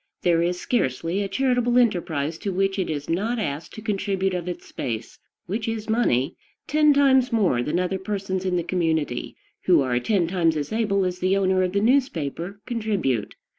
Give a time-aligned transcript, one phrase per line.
[0.23, 4.47] There is scarcely a charitable enterprise to which it is not asked to contribute of
[4.47, 6.35] its space, which is money,
[6.65, 9.35] ten times more than other persons in the community,
[9.65, 13.35] who are ten times as able as the owner of the newspaper, contribute.